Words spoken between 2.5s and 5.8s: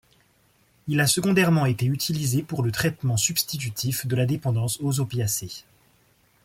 le traitement substitutif de la dépendance aux opiacés.